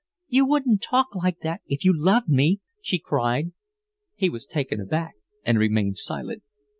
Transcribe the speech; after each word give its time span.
"You 0.27 0.47
wouldn't 0.47 0.81
talk 0.81 1.13
like 1.15 1.41
that 1.41 1.61
if 1.67 1.85
you 1.85 1.93
loved 1.95 2.27
me," 2.27 2.59
she 2.81 2.97
cried. 2.97 3.51
He 4.15 4.31
was 4.31 4.47
taken 4.47 4.81
aback 4.81 5.13
and 5.45 5.59
remained 5.59 5.99
silent. 5.99 6.41